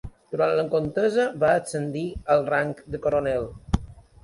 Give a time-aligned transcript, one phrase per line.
[0.35, 2.07] Durant la contesa va ascendir
[2.37, 3.49] al rang de coronel.